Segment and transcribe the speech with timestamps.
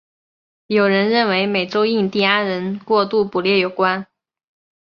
[0.65, 4.07] 有人认为跟美洲印第安人过度捕猎有关。